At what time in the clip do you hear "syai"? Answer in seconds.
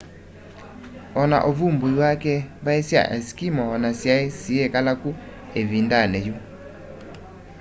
3.99-4.27